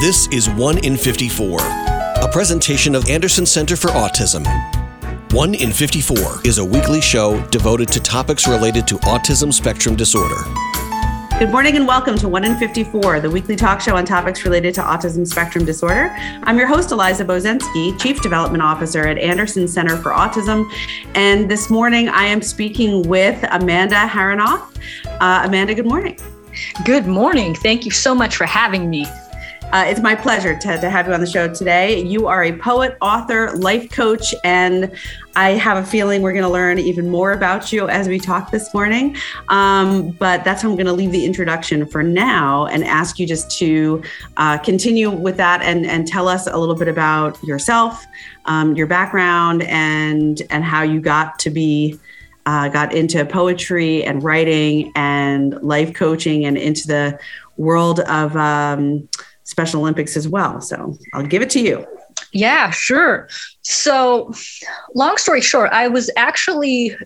[0.00, 4.46] This is 1 in 54, a presentation of Anderson Center for Autism.
[5.34, 10.42] 1 in 54 is a weekly show devoted to topics related to autism spectrum disorder.
[11.38, 14.72] Good morning and welcome to 1 in 54, the weekly talk show on topics related
[14.76, 16.08] to autism spectrum disorder.
[16.44, 20.66] I'm your host, Eliza Bozensky, Chief Development Officer at Anderson Center for Autism.
[21.14, 24.78] And this morning I am speaking with Amanda Harrinauth.
[25.20, 26.18] Uh, Amanda, good morning.
[26.86, 27.54] Good morning.
[27.54, 29.04] Thank you so much for having me.
[29.72, 32.02] Uh, it's my pleasure to, to have you on the show today.
[32.02, 34.90] You are a poet, author, life coach, and
[35.36, 38.50] I have a feeling we're going to learn even more about you as we talk
[38.50, 39.16] this morning.
[39.48, 43.28] Um, but that's how I'm going to leave the introduction for now and ask you
[43.28, 44.02] just to
[44.38, 48.04] uh, continue with that and, and tell us a little bit about yourself,
[48.46, 51.98] um, your background, and and how you got to be.
[52.46, 57.16] Uh, got into poetry and writing and life coaching and into the
[57.58, 59.06] world of um,
[59.50, 60.60] Special Olympics as well.
[60.60, 61.84] So I'll give it to you.
[62.32, 63.28] Yeah, sure.
[63.62, 64.32] So,
[64.94, 66.96] long story short, I was actually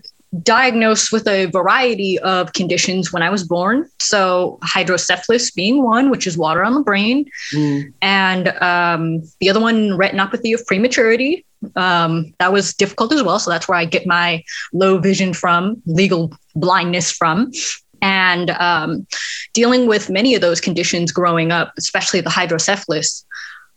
[0.43, 3.89] diagnosed with a variety of conditions when I was born.
[3.99, 7.91] So, hydrocephalus being one, which is water on the brain, mm.
[8.01, 11.45] and um, the other one, retinopathy of prematurity.
[11.75, 13.39] Um, that was difficult as well.
[13.39, 14.43] So, that's where I get my
[14.73, 17.51] low vision from, legal blindness from
[18.01, 19.07] and um,
[19.53, 23.25] dealing with many of those conditions growing up, especially the hydrocephalus.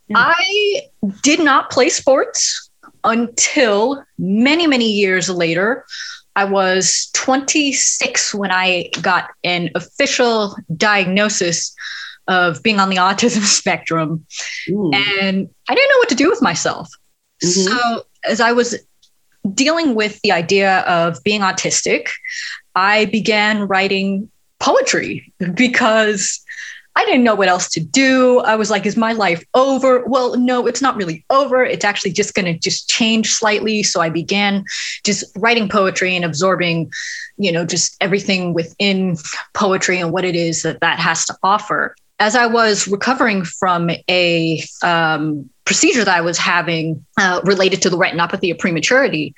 [0.09, 0.17] Yeah.
[0.19, 0.83] I
[1.23, 2.71] did not play sports
[3.05, 5.85] until many, many years later.
[6.37, 11.75] I was 26 when I got an official diagnosis
[12.29, 14.25] of being on the autism spectrum.
[14.71, 14.91] Ooh.
[14.93, 16.89] And I didn't know what to do with myself.
[17.43, 17.73] Mm-hmm.
[17.73, 18.77] So, as I was
[19.55, 22.09] dealing with the idea of being autistic,
[22.79, 26.41] I began writing poetry because
[26.95, 28.39] I didn't know what else to do.
[28.41, 30.05] I was like, is my life over?
[30.07, 31.65] Well, no, it's not really over.
[31.65, 33.83] It's actually just going to just change slightly.
[33.83, 34.65] So I began
[35.05, 36.93] just writing poetry and absorbing,
[37.37, 39.17] you know, just everything within
[39.55, 41.97] poetry and what it is that that has to offer.
[42.21, 47.91] As I was recovering from a um, procedure that I was having uh, related to
[47.91, 49.35] the retinopathy of prematurity,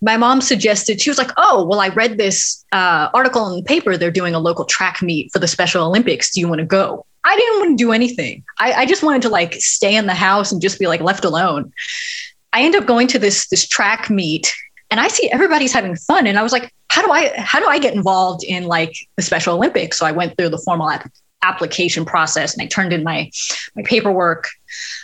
[0.00, 3.62] my mom suggested she was like oh well i read this uh, article in the
[3.62, 3.96] paper.
[3.96, 6.32] They're doing a local track meet for the special olympics.
[6.32, 7.06] Do you want to go?
[7.22, 8.44] I didn't want to do anything.
[8.58, 11.24] I, I just wanted to like stay in the house and just be like left
[11.24, 11.72] alone.
[12.52, 14.52] I end up going to this this track meet
[14.90, 17.66] and i see everybody's having fun and i was like how do i how do
[17.66, 19.98] i get involved in like the special olympics?
[19.98, 21.10] So i went through the formal ap-
[21.42, 23.30] application process and i turned in my
[23.76, 24.48] my paperwork.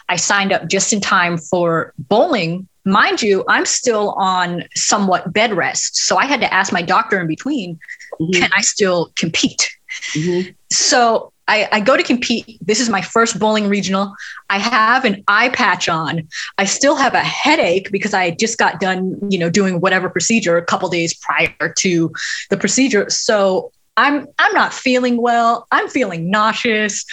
[0.08, 5.52] I signed up just in time for bowling mind you, I'm still on somewhat bed
[5.52, 5.96] rest.
[5.96, 7.78] So I had to ask my doctor in between,
[8.20, 8.32] mm-hmm.
[8.32, 9.70] can I still compete?
[10.12, 10.50] Mm-hmm.
[10.70, 12.58] So I, I, go to compete.
[12.60, 14.14] This is my first bowling regional.
[14.50, 16.28] I have an eye patch on.
[16.58, 20.56] I still have a headache because I just got done, you know, doing whatever procedure
[20.56, 22.12] a couple days prior to
[22.50, 23.10] the procedure.
[23.10, 25.66] So I'm I'm not feeling well.
[25.72, 27.04] I'm feeling nauseous,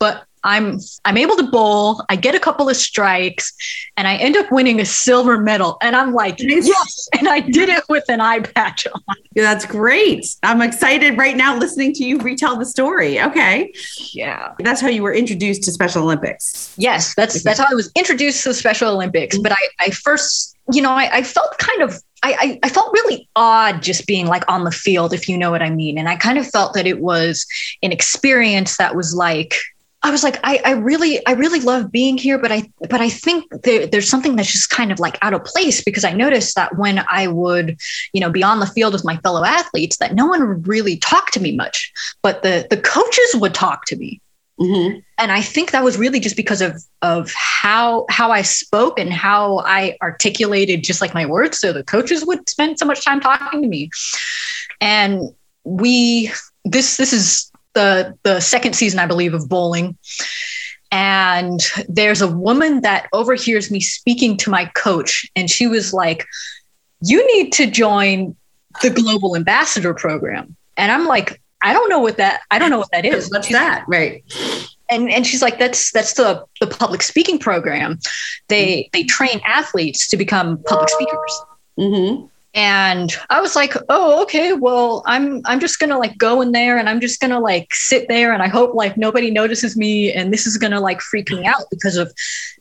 [0.00, 2.02] but I'm I'm able to bowl.
[2.08, 3.52] I get a couple of strikes,
[3.96, 5.76] and I end up winning a silver medal.
[5.82, 7.08] And I'm like, yes!
[7.18, 9.02] And I did it with an eye patch on.
[9.34, 10.24] Yeah, that's great.
[10.42, 13.20] I'm excited right now listening to you retell the story.
[13.20, 13.72] Okay.
[14.12, 14.54] Yeah.
[14.60, 16.72] That's how you were introduced to Special Olympics.
[16.76, 19.36] Yes, that's that's how I was introduced to the Special Olympics.
[19.38, 23.28] But I I first, you know, I, I felt kind of I, I, felt really
[23.36, 25.96] odd just being like on the field, if you know what I mean.
[25.96, 27.46] And I kind of felt that it was
[27.82, 29.54] an experience that was like
[30.06, 33.08] I was like, I, I really, I really love being here, but I, but I
[33.08, 36.54] think there, there's something that's just kind of like out of place because I noticed
[36.54, 37.76] that when I would,
[38.12, 40.96] you know, be on the field with my fellow athletes, that no one would really
[40.96, 44.20] talk to me much, but the the coaches would talk to me,
[44.60, 45.00] mm-hmm.
[45.18, 49.12] and I think that was really just because of of how how I spoke and
[49.12, 51.58] how I articulated just like my words.
[51.58, 53.90] So the coaches would spend so much time talking to me,
[54.80, 55.34] and
[55.64, 56.30] we
[56.64, 59.96] this this is the the second season, I believe, of bowling.
[60.90, 66.24] And there's a woman that overhears me speaking to my coach, and she was like,
[67.02, 68.34] You need to join
[68.82, 70.56] the Global Ambassador Program.
[70.76, 73.28] And I'm like, I don't know what that I don't know what that is.
[73.30, 73.84] What's that?
[73.86, 74.24] Right.
[74.88, 77.98] And and she's like, that's that's the the public speaking program.
[78.48, 81.42] They they train athletes to become public speakers.
[81.78, 82.26] Mm-hmm
[82.56, 86.78] and i was like oh okay well i'm i'm just gonna like go in there
[86.78, 90.32] and i'm just gonna like sit there and i hope like nobody notices me and
[90.32, 92.12] this is gonna like freak me out because of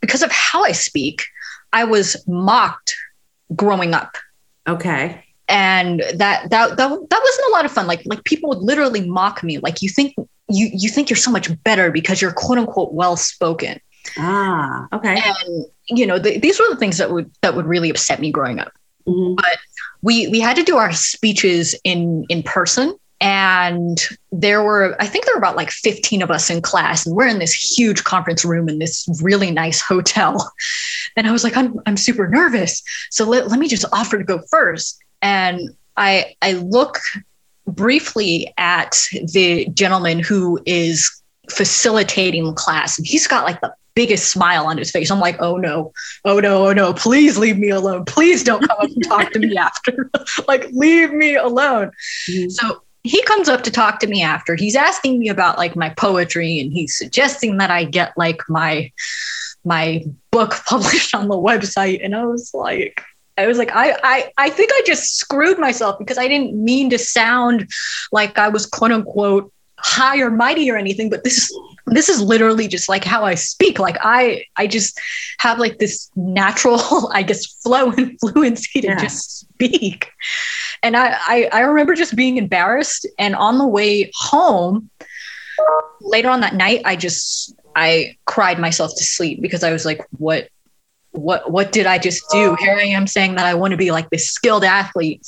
[0.02, 1.24] because of how i speak
[1.74, 2.96] i was mocked
[3.56, 4.18] growing up
[4.68, 8.60] okay and that that that, that wasn't a lot of fun like like people would
[8.60, 10.14] literally mock me like you think
[10.50, 13.80] you you think you're so much better because you're quote unquote well spoken.
[14.18, 15.20] Ah, okay.
[15.24, 18.32] And you know, the, these were the things that would that would really upset me
[18.32, 18.72] growing up.
[19.08, 19.36] Mm-hmm.
[19.36, 19.58] But
[20.06, 22.96] we we had to do our speeches in in person.
[23.22, 23.98] And
[24.32, 27.28] there were i think there were about like 15 of us in class and we're
[27.28, 30.52] in this huge conference room in this really nice hotel.
[31.18, 32.84] And i was like i'm, I'm super nervous.
[33.10, 35.02] So let, let me just offer to go first.
[35.22, 37.00] And i i look
[37.66, 38.96] briefly at
[39.34, 41.10] the gentleman who is
[41.50, 45.10] facilitating class and he's got like the biggest smile on his face.
[45.10, 45.94] I'm like, oh no,
[46.26, 48.06] oh no, oh no, please leave me alone.
[48.06, 50.10] Please don't come up and talk to me after.
[50.48, 51.92] like, leave me alone.
[52.30, 52.50] Mm-hmm.
[52.50, 54.56] So he comes up to talk to me after.
[54.56, 58.92] He's asking me about like my poetry and he's suggesting that I get like my
[59.64, 62.04] my book published on the website.
[62.04, 63.02] And I was like,
[63.38, 66.90] I was like, I, I, I think I just screwed myself because I didn't mean
[66.92, 67.70] to sound
[68.12, 69.52] like I was quote unquote
[69.86, 73.36] high or mighty or anything, but this is this is literally just like how I
[73.36, 73.78] speak.
[73.78, 75.00] Like I I just
[75.38, 79.00] have like this natural, I guess, flow and fluency to yeah.
[79.00, 80.10] just speak.
[80.82, 83.08] And I, I I remember just being embarrassed.
[83.20, 84.90] And on the way home,
[86.02, 90.02] later on that night, I just I cried myself to sleep because I was like,
[90.18, 90.50] what
[91.12, 92.56] what what did I just do?
[92.60, 95.22] Here I am saying that I want to be like this skilled athlete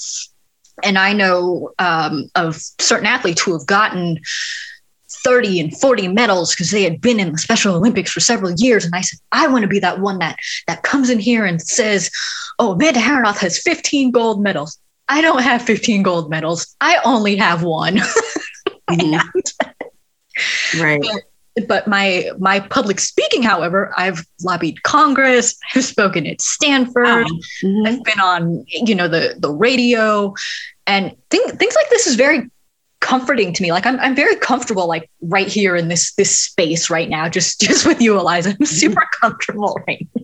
[0.83, 4.19] and I know um, of certain athletes who have gotten
[5.09, 8.85] 30 and 40 medals because they had been in the Special Olympics for several years.
[8.85, 10.37] And I said, I want to be that one that
[10.67, 12.11] that comes in here and says,
[12.59, 14.79] Oh, Amanda Harrinauth has 15 gold medals.
[15.09, 16.75] I don't have 15 gold medals.
[16.81, 17.97] I only have one.
[18.89, 20.81] mm-hmm.
[20.81, 21.01] right.
[21.01, 21.23] But
[21.67, 27.87] but my my public speaking however i've lobbied congress i've spoken at stanford oh, mm-hmm.
[27.87, 30.33] i've been on you know the the radio
[30.85, 32.49] and th- things like this is very
[32.99, 36.89] comforting to me like I'm, I'm very comfortable like right here in this this space
[36.89, 38.65] right now just just with you eliza i'm mm-hmm.
[38.65, 40.16] super comfortable right now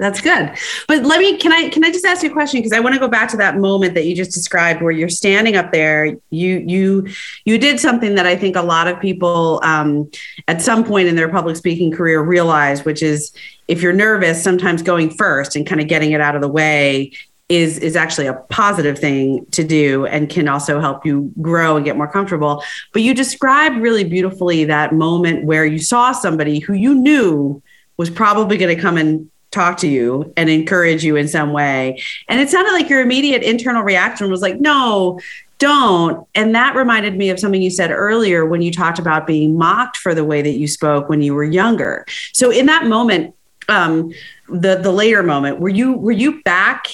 [0.00, 0.50] that's good.
[0.88, 2.94] But let me can I can I just ask you a question because I want
[2.94, 6.16] to go back to that moment that you just described where you're standing up there.
[6.30, 7.08] You you
[7.44, 10.10] you did something that I think a lot of people um,
[10.48, 13.30] at some point in their public speaking career realize, which is
[13.68, 17.12] if you're nervous, sometimes going first and kind of getting it out of the way
[17.50, 21.84] is is actually a positive thing to do and can also help you grow and
[21.84, 22.64] get more comfortable.
[22.94, 27.62] But you described really beautifully that moment where you saw somebody who you knew
[27.98, 32.00] was probably going to come and talk to you and encourage you in some way.
[32.28, 35.18] And it sounded like your immediate internal reaction was like, no,
[35.58, 36.26] don't.
[36.34, 39.96] And that reminded me of something you said earlier when you talked about being mocked
[39.98, 42.06] for the way that you spoke when you were younger.
[42.32, 43.34] So in that moment,
[43.68, 44.12] um,
[44.48, 46.88] the the later moment, were you were you back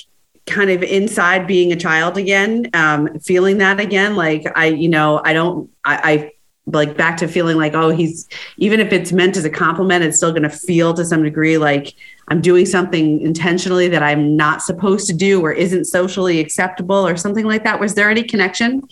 [0.46, 4.16] kind of inside being a child again, um, feeling that again?
[4.16, 6.32] Like I, you know, I don't I, I
[6.66, 10.16] like back to feeling like, oh, he's even if it's meant as a compliment, it's
[10.16, 11.94] still gonna feel to some degree like
[12.28, 17.16] I'm doing something intentionally that I'm not supposed to do or isn't socially acceptable or
[17.16, 17.78] something like that.
[17.78, 18.82] Was there any connection?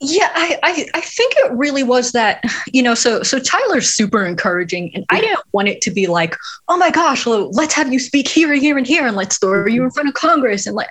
[0.00, 4.24] Yeah, I, I, I think it really was that, you know, so so Tyler's super
[4.24, 4.90] encouraging.
[4.94, 6.36] And I didn't want it to be like,
[6.68, 9.38] oh my gosh, well, let's have you speak here and here and here and let's
[9.38, 9.94] throw you in mm-hmm.
[9.94, 10.66] front of Congress.
[10.66, 10.90] And let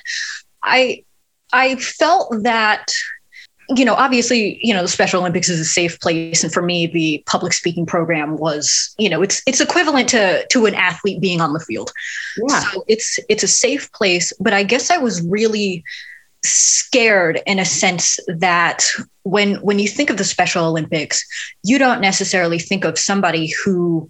[0.64, 1.04] I
[1.54, 2.92] I felt that
[3.70, 6.88] you know, obviously, you know, the Special Olympics is a safe place, and for me,
[6.88, 11.42] the public speaking program was, you know, it's it's equivalent to to an athlete being
[11.42, 11.92] on the field.
[12.48, 12.60] Yeah.
[12.60, 15.84] So it's it's a safe place, but I guess I was really
[16.44, 18.86] scared in a sense that
[19.24, 21.26] when when you think of the Special Olympics,
[21.64, 24.08] you don't necessarily think of somebody who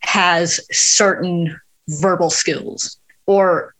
[0.00, 3.74] has certain verbal skills or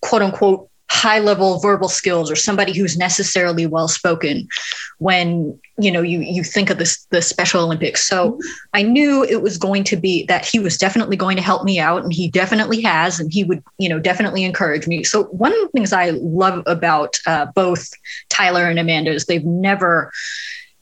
[0.00, 4.46] quote unquote high level verbal skills or somebody who's necessarily well spoken
[4.98, 8.06] when you know you you think of this the special olympics.
[8.06, 8.48] So mm-hmm.
[8.74, 11.78] i knew it was going to be that he was definitely going to help me
[11.78, 15.02] out and he definitely has and he would you know definitely encourage me.
[15.04, 17.90] So one of the things i love about uh, both
[18.28, 20.12] tyler and amanda is they've never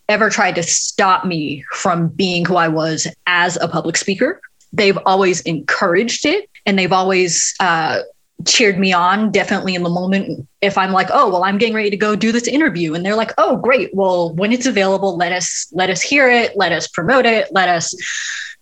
[0.09, 4.41] ever tried to stop me from being who i was as a public speaker.
[4.73, 8.01] They've always encouraged it and they've always uh,
[8.47, 11.91] cheered me on definitely in the moment if i'm like oh well i'm getting ready
[11.91, 12.95] to go do this interview.
[12.95, 13.95] And they're like oh great.
[13.95, 17.69] Well when it's available let us let us hear it let us promote it let
[17.69, 17.95] us.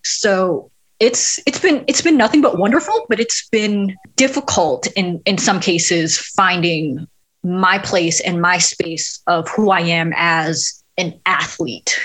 [0.04, 5.36] So it's it's been it's been nothing but wonderful but it's been difficult in in
[5.38, 7.06] some cases finding
[7.42, 11.98] my place and my space of who i am as an athlete.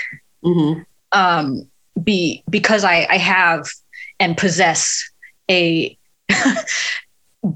[0.44, 0.82] Mm-hmm.
[1.12, 1.68] um
[2.02, 3.68] be because i i have
[4.18, 5.08] and possess
[5.50, 5.96] a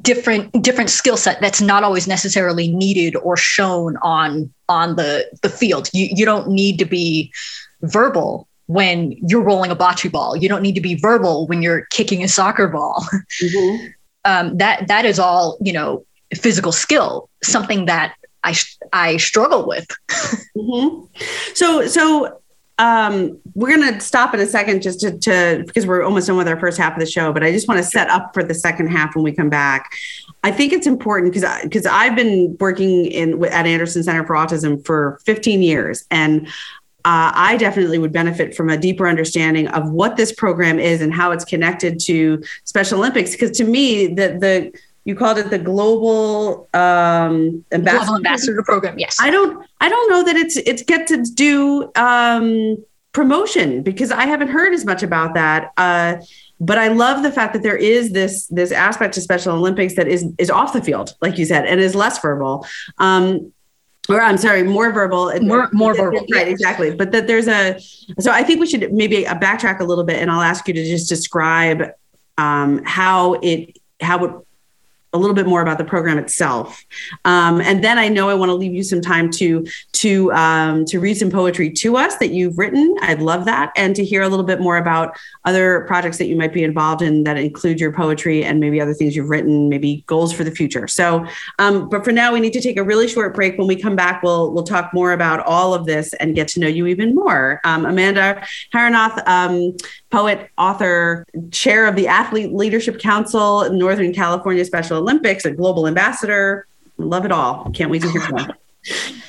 [0.01, 5.49] different different skill set that's not always necessarily needed or shown on on the the
[5.49, 7.33] field you you don't need to be
[7.83, 10.37] verbal when you're rolling a bocce ball.
[10.37, 13.05] You don't need to be verbal when you're kicking a soccer ball.
[13.43, 13.87] Mm-hmm.
[14.25, 18.55] um, that that is all you know physical skill, something that I
[18.93, 19.87] I struggle with.
[20.57, 21.05] mm-hmm.
[21.55, 22.41] So so
[22.83, 26.37] um, we're going to stop in a second just to, to, because we're almost done
[26.37, 28.43] with our first half of the show, but I just want to set up for
[28.43, 29.93] the second half when we come back.
[30.43, 34.85] I think it's important because because I've been working in at Anderson Center for Autism
[34.85, 36.49] for 15 years, and
[37.05, 41.15] uh, I definitely would benefit from a deeper understanding of what this program is and
[41.15, 43.31] how it's connected to Special Olympics.
[43.31, 48.99] Because to me, the the you called it the global um, ambassador, global ambassador program.
[48.99, 52.77] Yes, I don't I don't know that it's it's get to do um,
[53.13, 55.73] promotion because I haven't heard as much about that.
[55.77, 56.17] Uh,
[56.61, 60.07] but I love the fact that there is this this aspect to Special Olympics that
[60.07, 62.65] is is off the field, like you said, and is less verbal.
[62.99, 63.53] Um,
[64.09, 65.33] or I'm sorry, more verbal.
[65.41, 66.27] More, more verbal.
[66.33, 66.95] Right, exactly.
[66.95, 67.79] But that there's a,
[68.19, 70.85] so I think we should maybe backtrack a little bit and I'll ask you to
[70.85, 71.91] just describe
[72.37, 74.33] um, how it, how it
[75.13, 76.85] a little bit more about the program itself.
[77.25, 80.85] Um, and then I know I want to leave you some time to to um,
[80.87, 82.97] to read some poetry to us that you've written.
[83.03, 86.37] I'd love that, and to hear a little bit more about other projects that you
[86.37, 90.05] might be involved in that include your poetry and maybe other things you've written, maybe
[90.07, 90.89] goals for the future.
[90.89, 91.27] So,
[91.59, 93.59] um, but for now, we need to take a really short break.
[93.59, 96.61] When we come back, we'll we'll talk more about all of this and get to
[96.61, 97.61] know you even more.
[97.65, 98.43] Um, Amanda
[98.73, 99.77] Harrinauth um,
[100.11, 106.67] poet, author, chair of the Athlete Leadership Council, Northern California Special Olympics, a global ambassador.
[106.97, 107.71] Love it all.
[107.73, 108.47] Can't wait to hear from you.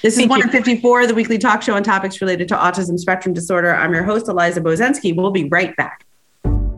[0.02, 3.74] This is 154, the weekly talk show on topics related to autism spectrum disorder.
[3.74, 5.16] I'm your host, Eliza Bozensky.
[5.16, 6.06] We'll be right back.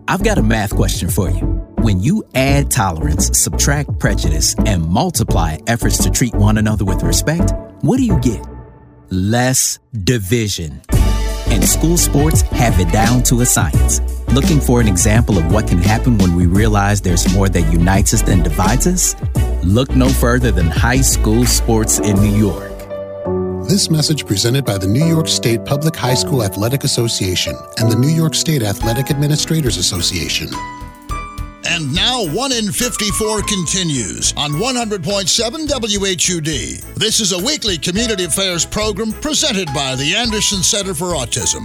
[0.08, 1.42] I've got a math question for you.
[1.80, 7.54] When you add tolerance, subtract prejudice, and multiply efforts to treat one another with respect,
[7.82, 8.46] what do you get?
[9.10, 10.82] Less division
[11.48, 14.00] and school sports have it down to a science.
[14.34, 18.14] Looking for an example of what can happen when we realize there's more that unites
[18.14, 19.16] us than divides us?
[19.64, 22.72] Look no further than high school sports in New York.
[23.70, 27.96] This message presented by the New York State Public High School Athletic Association and the
[27.96, 30.50] New York State Athletic Administrators Association.
[31.68, 36.94] And now 1 in 54 continues on 100.7 WHUD.
[36.96, 41.64] This is a weekly community affairs program presented by the Anderson Center for Autism.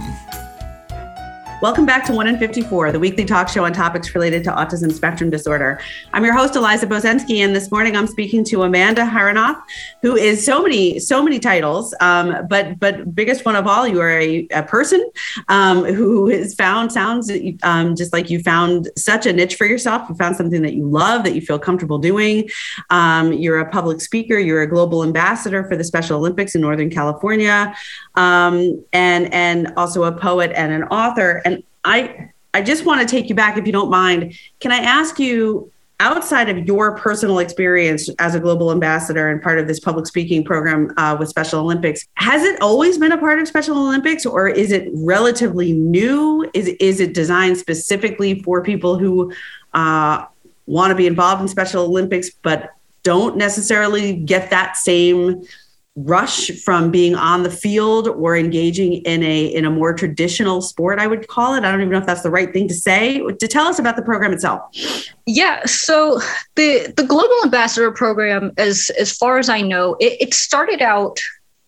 [1.61, 4.91] Welcome back to 1 in 54, the weekly talk show on topics related to autism
[4.91, 5.79] spectrum disorder.
[6.11, 9.61] I'm your host, Eliza Bozensky, and this morning I'm speaking to Amanda Harrinauth,
[10.01, 14.01] who is so many, so many titles, um, but but biggest one of all, you
[14.01, 15.07] are a, a person
[15.49, 20.09] um, who has found sounds um, just like you found such a niche for yourself.
[20.09, 22.49] You found something that you love, that you feel comfortable doing.
[22.89, 24.39] Um, you're a public speaker.
[24.39, 27.75] You're a global ambassador for the Special Olympics in Northern California,
[28.15, 31.43] um, and and also a poet and an author.
[31.45, 31.50] And
[31.83, 34.33] I I just want to take you back, if you don't mind.
[34.59, 35.71] Can I ask you,
[36.01, 40.43] outside of your personal experience as a global ambassador and part of this public speaking
[40.43, 44.47] program uh, with Special Olympics, has it always been a part of Special Olympics, or
[44.49, 46.49] is it relatively new?
[46.53, 49.31] Is is it designed specifically for people who
[49.73, 50.25] uh,
[50.65, 52.71] want to be involved in Special Olympics but
[53.03, 55.41] don't necessarily get that same
[55.95, 60.99] rush from being on the field or engaging in a in a more traditional sport
[60.99, 61.65] i would call it.
[61.65, 63.19] I don't even know if that's the right thing to say.
[63.19, 64.61] To tell us about the program itself.
[65.25, 66.21] Yeah so
[66.55, 71.19] the the global ambassador program as as far as i know it, it started out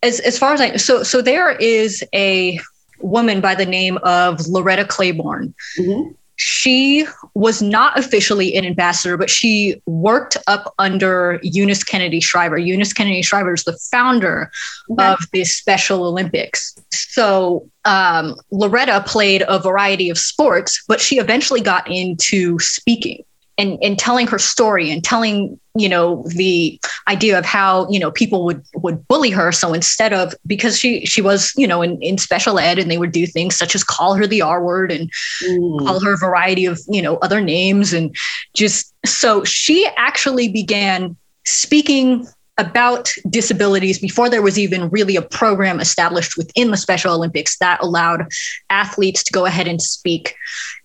[0.03, 2.59] as as far as i so so there is a
[2.99, 5.53] woman by the name of loretta claiborne.
[5.77, 12.57] Mm-hmm she was not officially an ambassador, but she worked up under Eunice Kennedy Shriver.
[12.57, 14.51] Eunice Kennedy Shriver is the founder
[14.91, 15.05] okay.
[15.05, 16.75] of the Special Olympics.
[16.91, 23.23] So um, Loretta played a variety of sports, but she eventually got into speaking
[23.57, 28.11] and and telling her story and telling you know the idea of how you know
[28.11, 32.01] people would would bully her so instead of because she she was you know in,
[32.01, 34.91] in special ed and they would do things such as call her the r word
[34.91, 35.11] and
[35.43, 35.85] mm.
[35.85, 38.15] call her a variety of you know other names and
[38.53, 45.79] just so she actually began speaking about disabilities before there was even really a program
[45.79, 48.27] established within the Special Olympics that allowed
[48.69, 50.35] athletes to go ahead and speak.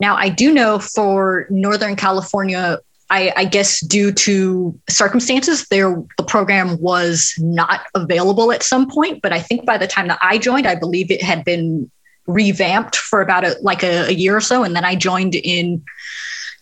[0.01, 2.79] Now, I do know for Northern California,
[3.11, 9.23] I, I, guess due to circumstances, there the program was not available at some point.
[9.23, 11.91] But I think by the time that I joined, I believe it had been
[12.27, 15.83] revamped for about a, like a, a year or so, and then I joined in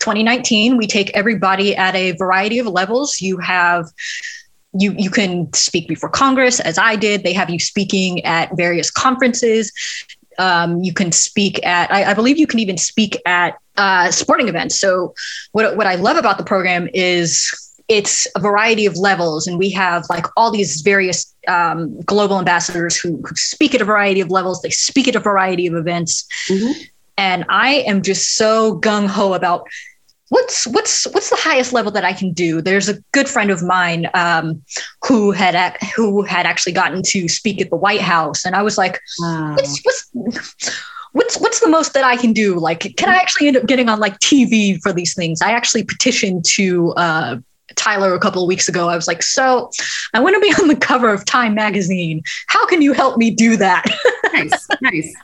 [0.01, 0.77] 2019.
[0.77, 3.21] We take everybody at a variety of levels.
[3.21, 3.87] You have
[4.78, 7.23] you you can speak before Congress, as I did.
[7.23, 9.73] They have you speaking at various conferences.
[10.38, 14.49] Um, you can speak at, I, I, believe you can even speak at uh, sporting
[14.49, 14.78] events.
[14.78, 15.14] So,
[15.52, 17.50] what, what I love about the program is
[17.88, 22.97] it's a variety of levels, and we have like all these various um, global ambassadors
[22.97, 24.61] who, who, speak at a variety of levels.
[24.61, 26.83] They speak at a variety of events, mm-hmm.
[27.16, 29.66] and I am just so gung ho about
[30.28, 32.61] what's what's what's the highest level that I can do.
[32.61, 34.62] There's a good friend of mine um,
[35.06, 38.78] who had who had actually gotten to speak at the White House, and I was
[38.78, 39.54] like, wow.
[39.54, 40.80] what's, what's
[41.12, 42.59] what's what's the most that I can do?
[42.59, 45.40] Like, can I actually end up getting on like TV for these things?
[45.40, 47.37] I actually petitioned to uh,
[47.76, 48.88] Tyler a couple of weeks ago.
[48.88, 49.71] I was like, so
[50.12, 52.23] I want to be on the cover of Time magazine.
[52.49, 53.85] How can you help me do that?
[54.33, 55.14] nice, nice.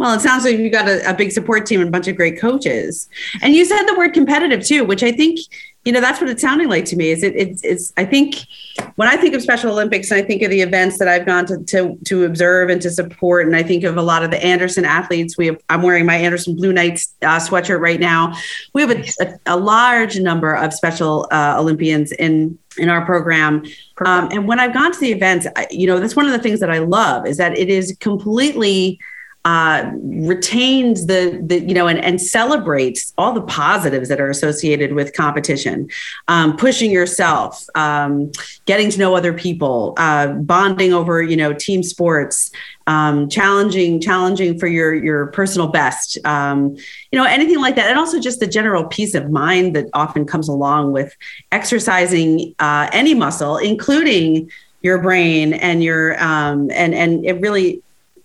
[0.00, 2.16] Well, it sounds like you've got a, a, big support team and a bunch of
[2.16, 3.06] great coaches.
[3.42, 5.40] And you said the word competitive too, which I think
[5.84, 8.34] you know that's what it's sounding like to me is it, it's, it's i think
[8.96, 11.46] when i think of special olympics and i think of the events that i've gone
[11.46, 14.44] to, to to observe and to support and i think of a lot of the
[14.44, 18.34] anderson athletes we have i'm wearing my anderson blue knights uh, sweatshirt right now.
[18.74, 23.64] We have a, a, a large number of special uh, olympians in in our program.
[24.04, 26.38] Um, and when i've gone to the events I, you know that's one of the
[26.38, 29.00] things that i love is that it is completely
[29.44, 34.92] uh, retains the the you know and, and celebrates all the positives that are associated
[34.92, 35.88] with competition,
[36.28, 38.30] um, pushing yourself, um,
[38.66, 42.50] getting to know other people, uh, bonding over you know team sports,
[42.86, 46.76] um, challenging challenging for your your personal best, um,
[47.10, 50.26] you know anything like that, and also just the general peace of mind that often
[50.26, 51.16] comes along with
[51.50, 54.50] exercising uh, any muscle, including
[54.82, 57.82] your brain and your um, and and it really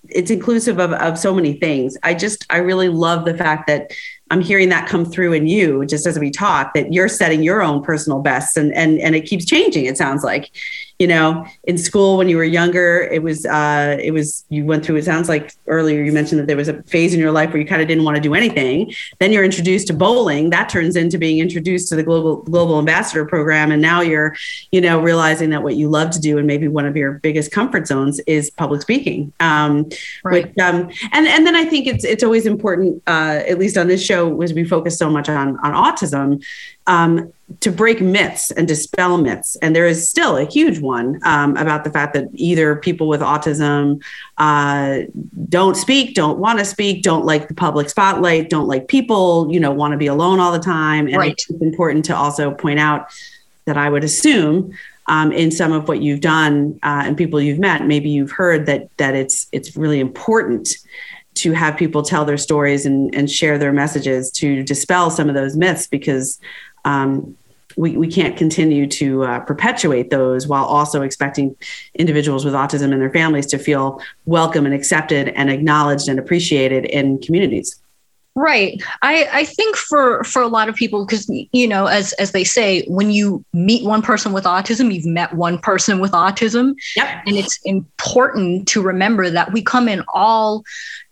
[0.09, 1.97] it's inclusive of, of so many things.
[2.03, 3.91] I just, I really love the fact that
[4.31, 7.61] I'm hearing that come through in you just as we talk that you're setting your
[7.61, 10.49] own personal bests and and and it keeps changing it sounds like
[10.99, 14.85] you know in school when you were younger it was uh it was you went
[14.85, 17.49] through it sounds like earlier you mentioned that there was a phase in your life
[17.49, 18.93] where you kind of didn't want to do anything.
[19.19, 20.49] Then you're introduced to bowling.
[20.49, 23.71] That turns into being introduced to the global global ambassador program.
[23.71, 24.35] And now you're
[24.71, 27.51] you know realizing that what you love to do and maybe one of your biggest
[27.51, 29.33] comfort zones is public speaking.
[29.39, 29.89] Um
[30.23, 30.45] right.
[30.45, 33.87] which um and and then i think it's it's always important uh at least on
[33.87, 36.43] this show was we focus so much on on autism
[36.87, 39.55] um, to break myths and dispel myths.
[39.57, 43.21] And there is still a huge one um, about the fact that either people with
[43.21, 44.01] autism
[44.37, 45.01] uh,
[45.47, 49.59] don't speak, don't want to speak, don't like the public spotlight, don't like people, you
[49.59, 51.07] know, want to be alone all the time.
[51.07, 51.31] And right.
[51.31, 53.07] it's important to also point out
[53.65, 54.73] that I would assume
[55.07, 58.65] um, in some of what you've done uh, and people you've met, maybe you've heard
[58.65, 60.75] that that it's it's really important
[61.35, 65.35] to have people tell their stories and, and share their messages to dispel some of
[65.35, 66.39] those myths because
[66.85, 67.35] um,
[67.77, 71.55] we, we can't continue to uh, perpetuate those while also expecting
[71.95, 76.85] individuals with autism and their families to feel welcome and accepted and acknowledged and appreciated
[76.85, 77.79] in communities.
[78.37, 78.83] Right.
[79.01, 82.43] I, I think for for a lot of people, because you know, as as they
[82.43, 86.75] say, when you meet one person with autism, you've met one person with autism.
[86.97, 87.23] Yep.
[87.27, 90.65] And it's important to remember that we come in all,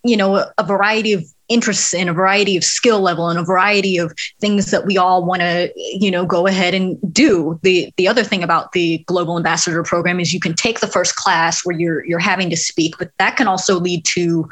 [0.03, 3.43] you know, a, a variety of interests in a variety of skill level and a
[3.43, 7.59] variety of things that we all want to you know go ahead and do.
[7.63, 11.15] The the other thing about the global ambassador program is you can take the first
[11.15, 14.49] class where you're you're having to speak but that can also lead to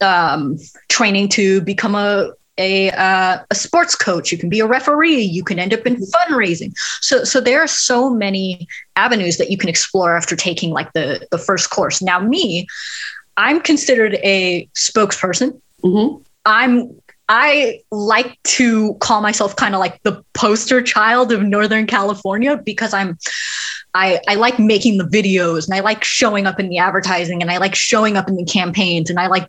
[0.00, 4.32] um, training to become a a, uh, a sports coach.
[4.32, 5.20] You can be a referee.
[5.20, 6.72] You can end up in fundraising.
[7.02, 11.26] So so there are so many avenues that you can explore after taking like the
[11.30, 12.00] the first course.
[12.00, 12.66] Now me
[13.36, 16.22] i'm considered a spokesperson Mm-hmm.
[16.44, 22.56] I'm I like to call myself kind of like the poster child of Northern California
[22.56, 23.18] because I'm
[23.94, 27.50] I, I like making the videos and I like showing up in the advertising and
[27.50, 29.48] I like showing up in the campaigns and I like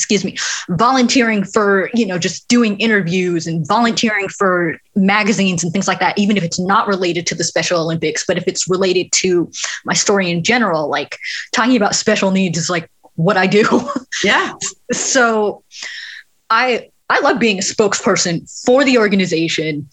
[0.00, 0.36] excuse me
[0.70, 6.16] volunteering for you know just doing interviews and volunteering for magazines and things like that
[6.16, 9.50] even if it's not related to the special olympics but if it's related to
[9.84, 11.18] my story in general like
[11.52, 12.88] talking about special needs is like
[13.24, 13.64] what I do.
[14.22, 14.52] Yeah.
[14.92, 15.62] so
[16.50, 19.88] I I love being a spokesperson for the organization.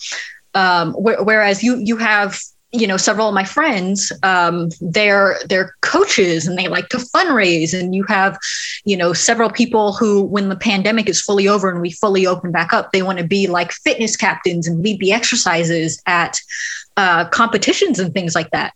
[0.53, 2.37] Um, wh- whereas you you have
[2.71, 7.77] you know several of my friends um, they're they're coaches and they like to fundraise
[7.77, 8.37] and you have
[8.83, 12.51] you know several people who when the pandemic is fully over and we fully open
[12.51, 16.37] back up they want to be like fitness captains and lead the exercises at
[16.97, 18.73] uh, competitions and things like that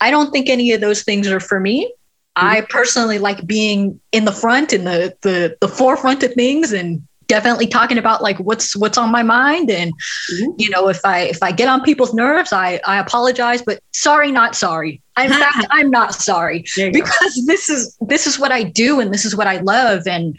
[0.00, 1.90] i don't think any of those things are for me
[2.40, 7.06] I personally like being in the front, and the the the forefront of things, and
[7.30, 9.92] definitely talking about like what's what's on my mind and
[10.32, 10.50] mm-hmm.
[10.58, 14.32] you know if i if i get on people's nerves i i apologize but sorry
[14.32, 17.42] not sorry in fact i'm not sorry because go.
[17.46, 20.36] this is this is what i do and this is what i love and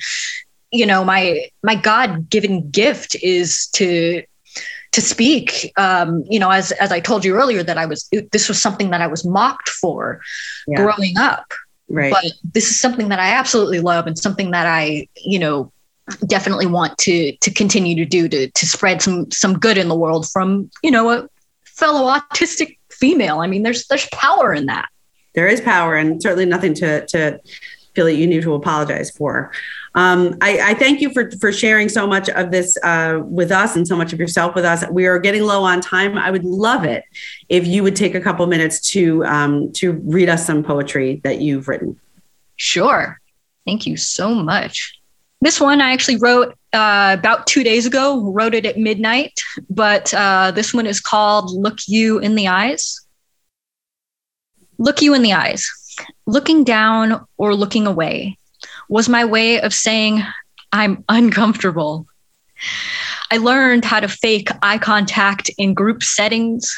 [0.72, 4.22] you know my my god given gift is to
[4.92, 8.50] to speak um, you know as as i told you earlier that i was this
[8.50, 10.20] was something that i was mocked for
[10.68, 10.76] yeah.
[10.76, 11.54] growing up
[11.91, 15.71] right but this is something that i absolutely love and something that i you know
[16.27, 19.95] definitely want to to continue to do to to spread some some good in the
[19.95, 21.27] world from you know a
[21.82, 23.39] fellow autistic female.
[23.39, 24.88] I mean, there's there's power in that.
[25.34, 27.39] There is power, and certainly nothing to to
[27.95, 29.51] feel that you need to apologize for.
[29.93, 33.75] Um, I, I, thank you for for sharing so much of this uh, with us
[33.75, 34.86] and so much of yourself with us.
[34.89, 36.17] We are getting low on time.
[36.17, 37.04] I would love it
[37.49, 41.41] if you would take a couple minutes to um, to read us some poetry that
[41.41, 41.99] you've written.
[42.56, 43.19] Sure.
[43.65, 44.97] Thank you so much.
[45.41, 50.13] This one I actually wrote uh, about two days ago, wrote it at midnight, but
[50.13, 53.01] uh, this one is called Look You in the Eyes.
[54.77, 55.69] Look you in the eyes.
[56.25, 58.38] Looking down or looking away
[58.91, 60.21] was my way of saying,
[60.73, 62.06] I'm uncomfortable.
[63.32, 66.69] I learned how to fake eye contact in group settings.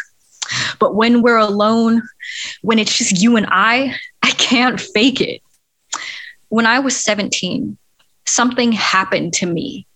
[0.77, 2.03] But when we're alone,
[2.61, 5.41] when it's just you and I, I can't fake it.
[6.49, 7.79] When I was 17,
[8.27, 9.87] something happened to me.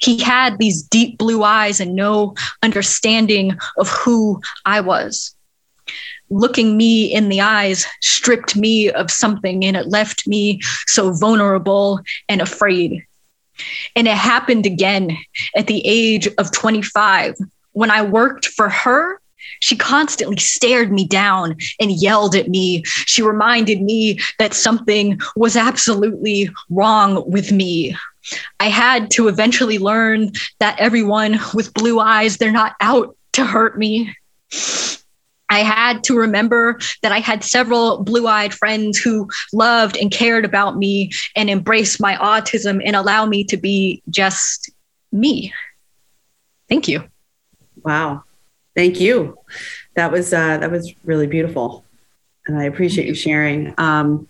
[0.00, 5.36] He had these deep blue eyes and no understanding of who I was.
[6.30, 12.00] Looking me in the eyes stripped me of something and it left me so vulnerable
[12.28, 13.04] and afraid.
[13.96, 15.16] And it happened again
[15.56, 17.36] at the age of 25
[17.72, 19.20] when I worked for her
[19.60, 22.82] she constantly stared me down and yelled at me.
[22.84, 27.96] She reminded me that something was absolutely wrong with me.
[28.60, 33.78] I had to eventually learn that everyone with blue eyes, they're not out to hurt
[33.78, 34.14] me.
[35.50, 40.44] I had to remember that I had several blue eyed friends who loved and cared
[40.44, 44.70] about me and embraced my autism and allow me to be just
[45.12, 45.52] me.
[46.68, 47.04] Thank you.
[47.82, 48.24] Wow.
[48.76, 49.38] Thank you.
[49.96, 51.84] That was uh, that was really beautiful,
[52.46, 53.74] and I appreciate you sharing.
[53.78, 54.28] Um,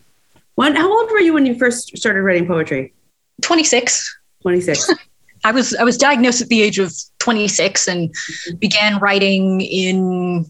[0.55, 2.95] when how old were you when you first started writing poetry?
[3.43, 4.19] Twenty six.
[4.41, 4.91] Twenty six.
[5.45, 8.57] I was I was diagnosed at the age of 26 and mm-hmm.
[8.57, 10.47] began writing in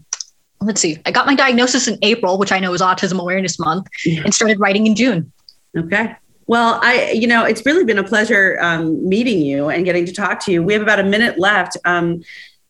[0.61, 3.87] let's see I got my diagnosis in April which I know is autism awareness month
[4.05, 4.23] yeah.
[4.25, 5.33] and started writing in June.
[5.77, 6.17] Okay.
[6.47, 10.13] Well, I you know it's really been a pleasure um, meeting you and getting to
[10.13, 10.63] talk to you.
[10.63, 11.77] We have about a minute left.
[11.85, 12.23] Um,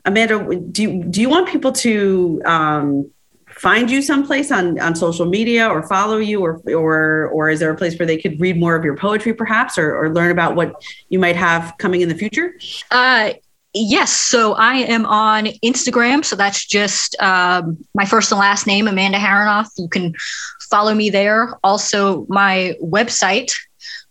[0.05, 3.11] Amanda, do you, do you want people to um,
[3.47, 7.71] find you someplace on, on social media or follow you or, or, or is there
[7.71, 10.55] a place where they could read more of your poetry perhaps or, or learn about
[10.55, 12.55] what you might have coming in the future?
[12.91, 13.33] Uh,
[13.75, 14.13] yes.
[14.13, 16.25] So I am on Instagram.
[16.25, 19.71] So that's just um, my first and last name, Amanda Harrinauth.
[19.77, 20.15] You can
[20.71, 21.57] follow me there.
[21.63, 23.53] Also my website,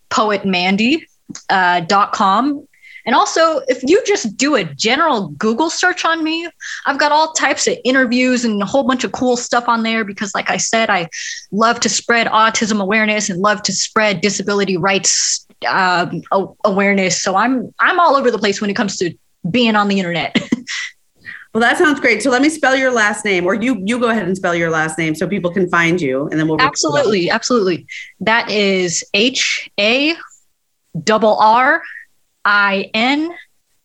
[0.09, 1.01] poetmandy.com.
[1.49, 2.61] Uh,
[3.07, 6.49] and also, if you just do a general Google search on me,
[6.85, 10.03] I've got all types of interviews and a whole bunch of cool stuff on there
[10.03, 11.07] because, like I said, I
[11.51, 16.21] love to spread autism awareness and love to spread disability rights um,
[16.65, 17.23] awareness.
[17.23, 19.17] So I'm I'm all over the place when it comes to
[19.51, 20.38] being on the internet.
[21.53, 22.21] Well, that sounds great.
[22.21, 24.69] So let me spell your last name, or you you go ahead and spell your
[24.69, 27.88] last name so people can find you, and then we'll absolutely, absolutely.
[28.19, 30.13] That is H A
[31.03, 31.81] double R
[32.45, 33.33] I N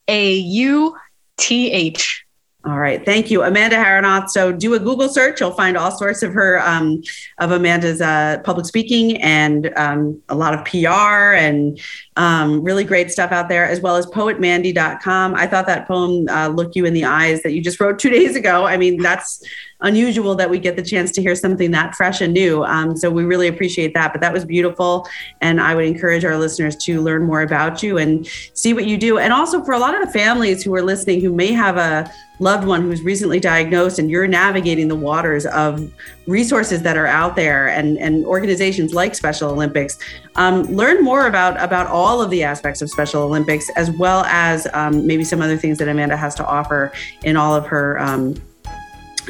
[0.07, 0.97] A U
[1.39, 2.27] T H.
[2.65, 4.29] All right, thank you, Amanda Harrinauth.
[4.29, 7.03] So do a Google search; you'll find all sorts of her um,
[7.39, 11.81] of Amanda's uh, public speaking and um, a lot of PR and
[12.17, 15.35] um, really great stuff out there, as well as poetmandy.com.
[15.35, 18.11] I thought that poem uh, "Look You in the Eyes" that you just wrote two
[18.11, 18.65] days ago.
[18.65, 19.45] I mean, that's
[19.83, 22.65] unusual that we get the chance to hear something that fresh and new.
[22.65, 24.13] Um, so we really appreciate that.
[24.13, 25.07] But that was beautiful.
[25.41, 28.97] And I would encourage our listeners to learn more about you and see what you
[28.97, 29.19] do.
[29.19, 32.11] And also for a lot of the families who are listening who may have a
[32.39, 35.93] loved one who's recently diagnosed and you're navigating the waters of
[36.27, 39.99] resources that are out there and, and organizations like Special Olympics,
[40.35, 44.67] um, learn more about, about all of the aspects of Special Olympics, as well as
[44.73, 46.93] um, maybe some other things that Amanda has to offer
[47.23, 48.35] in all of her um,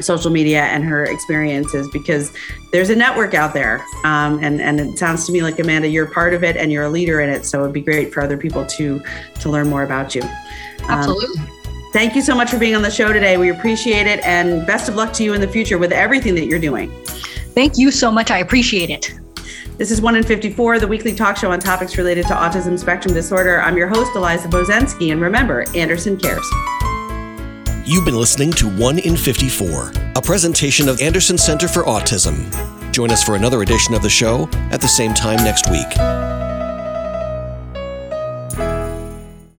[0.00, 2.32] social media and her experiences because
[2.72, 3.84] there's a network out there.
[4.04, 6.84] Um, and and it sounds to me like amanda you're part of it and you're
[6.84, 7.44] a leader in it.
[7.44, 9.02] So it'd be great for other people to
[9.40, 10.22] to learn more about you.
[10.22, 11.40] Um, absolutely.
[11.40, 11.48] um,
[11.92, 13.36] thank you so much for being on the show today.
[13.36, 14.24] We appreciate it.
[14.24, 16.90] And best of luck to you in the future with everything that you're doing.
[17.54, 18.30] Thank you so much.
[18.30, 19.12] I appreciate it.
[19.78, 23.14] This is 1 in 54, the weekly talk show on topics related to autism spectrum
[23.14, 23.60] disorder.
[23.60, 26.48] I'm your host, Eliza Bozensky, and remember, Anderson cares.
[27.84, 32.48] You've been listening to 1 in 54, a presentation of Anderson Center for Autism.
[32.92, 35.88] Join us for another edition of the show at the same time next week.